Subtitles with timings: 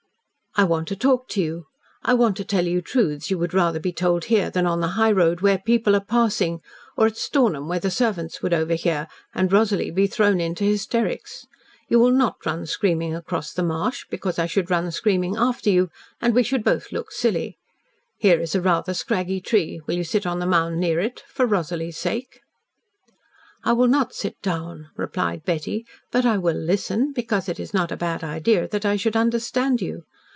[0.53, 1.67] "I want to talk to you.
[2.03, 4.89] I want to tell you truths you would rather be told here than on the
[4.99, 6.59] high road, where people are passing
[6.97, 11.47] or at Stornham, where the servants would overhear and Rosalie be thrown into hysterics.
[11.87, 15.89] You will NOT run screaming across the marsh, because I should run screaming after you,
[16.19, 17.57] and we should both look silly.
[18.17, 19.79] Here is a rather scraggy tree.
[19.87, 22.41] Will you sit on the mound near it for Rosalie's sake?"
[23.63, 27.89] "I will not sit down," replied Betty, "but I will listen, because it is not
[27.89, 30.03] a bad idea that I should understand you.